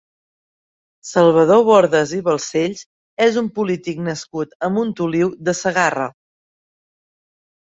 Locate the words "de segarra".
5.51-6.09